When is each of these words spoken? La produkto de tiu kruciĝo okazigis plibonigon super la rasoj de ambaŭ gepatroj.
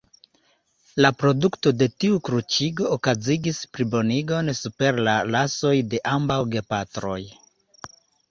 La 1.05 1.09
produkto 1.23 1.73
de 1.81 1.87
tiu 2.03 2.15
kruciĝo 2.29 2.87
okazigis 2.95 3.59
plibonigon 3.77 4.49
super 4.61 5.01
la 5.09 5.15
rasoj 5.35 5.75
de 5.93 6.01
ambaŭ 6.15 6.39
gepatroj. 6.57 7.21